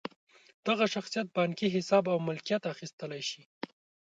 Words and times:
دغه 0.67 0.85
شخصیت 0.93 1.27
بانکي 1.37 1.67
حساب 1.75 2.03
او 2.11 2.17
ملکیت 2.27 2.63
اخیستلی 2.73 3.21
شي. 3.29 3.41